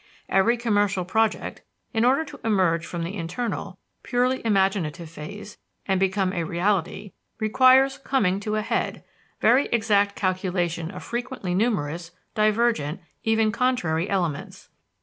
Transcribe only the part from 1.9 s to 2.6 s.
in order to